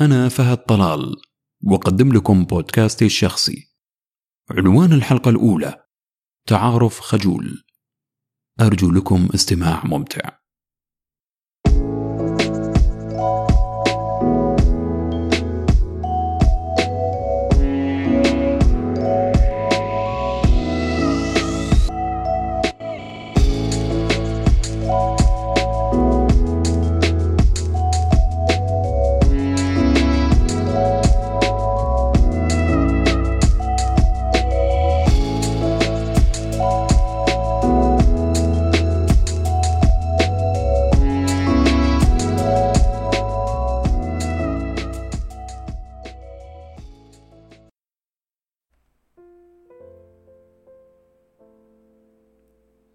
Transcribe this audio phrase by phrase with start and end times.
[0.00, 1.16] أنا فهد طلال
[1.64, 3.74] وأقدم لكم بودكاستي الشخصي.
[4.50, 5.84] عنوان الحلقة الأولى
[6.46, 7.64] تعارف خجول.
[8.60, 10.38] أرجو لكم استماع ممتع.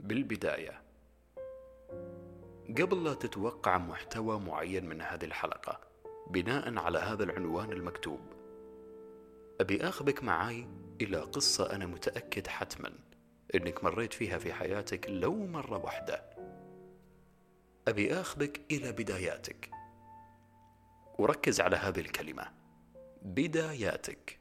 [0.09, 0.81] بالبداية.
[2.69, 5.79] قبل لا تتوقع محتوى معين من هذه الحلقة
[6.29, 8.19] بناء على هذا العنوان المكتوب
[9.61, 10.67] أبي أخذك معاي
[11.01, 12.91] إلى قصة أنا متأكد حتما
[13.55, 16.23] إنك مريت فيها في حياتك لو مرة واحدة.
[17.87, 19.69] أبي أخذك إلى بداياتك.
[21.19, 22.51] وركز على هذه الكلمة.
[23.21, 24.39] بداياتك.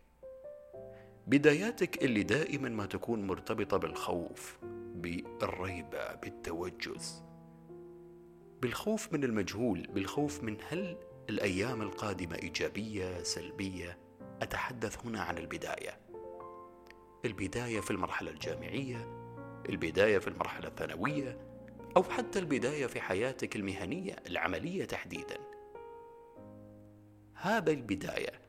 [1.27, 4.58] بداياتك اللي دائما ما تكون مرتبطة بالخوف
[5.00, 7.24] بالريبة بالتوجس.
[8.62, 10.96] بالخوف من المجهول بالخوف من هل
[11.30, 13.98] الأيام القادمة إيجابية سلبية؟
[14.42, 16.00] أتحدث هنا عن البداية.
[17.24, 19.28] البداية في المرحلة الجامعية
[19.68, 21.38] البداية في المرحلة الثانوية
[21.96, 25.38] أو حتى البداية في حياتك المهنية العملية تحديدا.
[27.34, 28.40] هذا البداية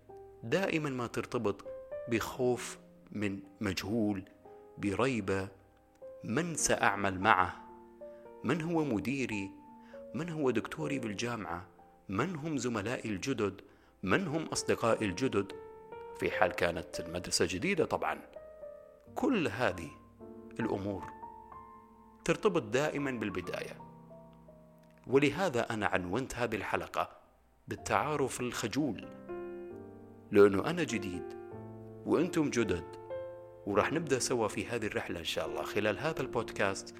[0.43, 1.65] دائما ما ترتبط
[2.09, 2.79] بخوف
[3.11, 4.23] من مجهول
[4.77, 5.47] بريبة
[6.23, 7.53] من سأعمل معه؟
[8.43, 9.51] من هو مديري؟
[10.13, 11.65] من هو دكتوري بالجامعة؟
[12.09, 13.61] من هم زملائي الجدد؟
[14.03, 15.51] من هم أصدقائي الجدد؟
[16.19, 18.19] في حال كانت المدرسة جديدة طبعا.
[19.15, 19.89] كل هذه
[20.59, 21.03] الأمور
[22.25, 23.77] ترتبط دائما بالبداية.
[25.07, 27.09] ولهذا أنا عنونت هذه الحلقة
[27.67, 29.07] بالتعارف الخجول
[30.31, 31.23] لأنه أنا جديد
[32.05, 32.98] وأنتم جدد.
[33.69, 36.95] وراح نبدأ سوا في هذه الرحلة إن شاء الله خلال هذا البودكاست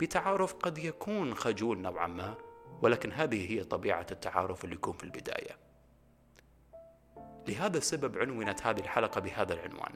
[0.00, 2.34] بتعارف قد يكون خجول نوعا ما
[2.82, 5.56] ولكن هذه هي طبيعة التعارف اللي يكون في البداية.
[7.48, 9.92] لهذا السبب عنونت هذه الحلقة بهذا العنوان.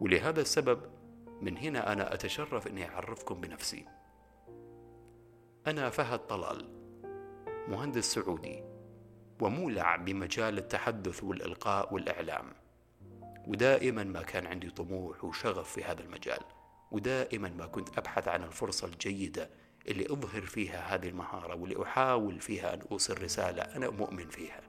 [0.00, 0.80] ولهذا السبب
[1.40, 3.86] من هنا أنا أتشرف أني أعرفكم بنفسي.
[5.66, 6.68] أنا فهد طلال
[7.68, 8.62] مهندس سعودي
[9.40, 12.63] ومولع بمجال التحدث والإلقاء والإعلام.
[13.46, 16.40] ودائما ما كان عندي طموح وشغف في هذا المجال.
[16.90, 19.50] ودائما ما كنت أبحث عن الفرصة الجيدة
[19.88, 24.60] اللي أظهر فيها هذه المهارة واللي أحاول فيها أن أوصل رسالة أنا مؤمن فيها.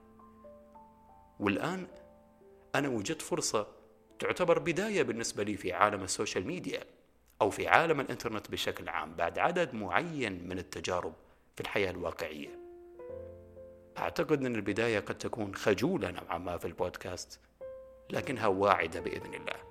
[1.40, 1.88] والآن
[2.75, 3.68] أنا وجدت فرصة
[4.19, 6.84] تعتبر بداية بالنسبة لي في عالم ال social media
[7.42, 11.13] أو في عالم الإنترنت بشكل عام بعد عدد معين من التجارب
[11.56, 12.59] في الحياة الواقعية.
[13.97, 17.40] أعتقد أن البداية قد تكون خجولة نوعا ما في البودكاست.
[18.10, 19.66] لكنها واعدة بإذن الله.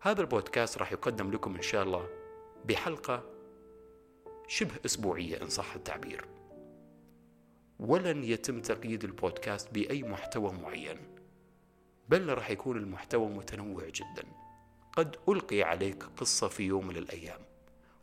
[0.00, 2.08] هذا البودكاست راح يقدم لكم إن شاء الله
[2.64, 3.22] بحلقة
[4.48, 6.24] شبه أسبوعية إن صح التعبير.
[7.78, 10.98] ولن يتم تقييد البودكاست بأي محتوى معين
[12.08, 14.24] بل راح يكون المحتوى متنوع جدا.
[14.92, 17.40] قد ألقي عليك قصة في يوم من الأيام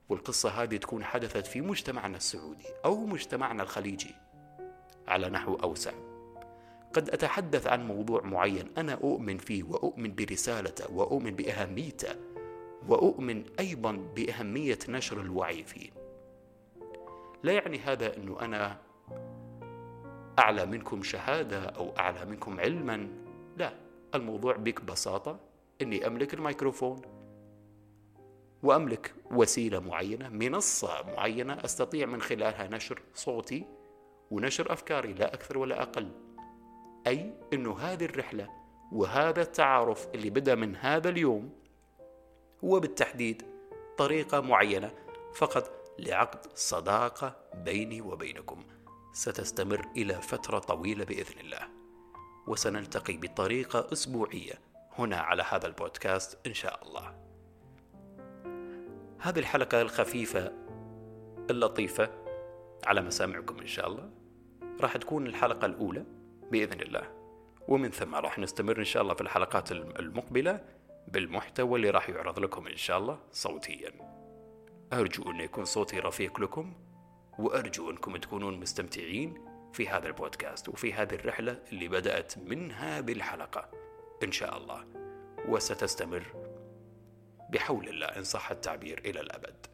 [0.09, 4.15] والقصة هذه تكون حدثت في مجتمعنا السعودي أو مجتمعنا الخليجي
[5.07, 6.06] على نحو أوسع.
[6.93, 12.15] قد أتحدث عن موضوع معين أنا أؤمن فيه وأؤمن برسالته وأؤمن بأهميته
[12.87, 15.89] وأؤمن أيضا بأهمية نشر الوعي فيه.
[17.43, 18.77] لا يعني هذا أنه أنا
[20.39, 23.07] أعلى منكم شهادة أو أعلى منكم علما؟
[23.57, 23.73] لا
[24.15, 25.39] الموضوع بك بساطة
[25.81, 27.01] أني أملك الميكروفون
[28.63, 33.65] وأملك وسيلة معينة منصة معينة أستطيع من خلالها نشر صوتي
[34.31, 36.11] ونشر أفكاري لا أكثر ولا أقل.
[37.07, 38.49] أي أنه هذه الرحلة
[38.91, 41.53] وهذا التعارف اللي بدأ من هذا اليوم
[42.63, 43.43] هو بالتحديد
[43.97, 44.91] طريقة معينة
[45.35, 48.63] فقط لعقد صداقة بيني وبينكم.
[49.13, 51.67] ستستمر إلى فترة طويلة بإذن الله.
[52.47, 54.53] وسنلتقي بطريقة أسبوعية
[54.97, 57.15] هنا على هذا البودكاست إن شاء الله.
[59.19, 60.53] هذه الحلقة الخفيفة
[61.49, 62.09] اللطيفة
[62.85, 64.09] على مسامعكم إن شاء الله
[64.81, 66.16] راح تكون الحلقة الأولى.
[66.51, 67.17] بإذن الله.
[67.67, 70.65] ومن ثم راح نستمر إن شاء الله في الحلقات المقبلة
[71.07, 73.91] بالمحتوى اللي راح يعرض لكم إن شاء الله صوتيا.
[74.93, 76.73] أرجو أن يكون صوتي رفيق لكم
[77.39, 83.69] وأرجو أنكم تكونون مستمتعين في هذا البودكاست وفي هذه الرحلة اللي بدأت من هذه الحلقة
[84.23, 84.85] إن شاء الله.
[85.47, 86.23] وستستمر
[87.49, 89.65] بحول الله إن صح التعبير إلى الأبد.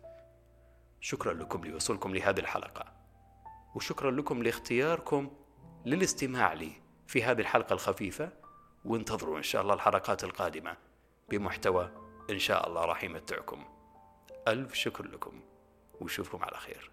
[1.01, 2.93] شكرا لكم لوصولكم لهذه الحلقة
[3.75, 5.31] وشكرا لكم لاختياركم
[5.85, 6.71] للاستماع لي
[7.07, 8.29] في هذه الحلقة الخفيفة
[8.85, 10.77] وانتظروا إن شاء الله الحلقات القادمة
[11.29, 11.91] بمحتوى
[12.29, 13.65] إن شاء الله راح يمتعكم.
[14.47, 15.41] ألف شكر لكم
[16.01, 16.92] وشوفكم على خير.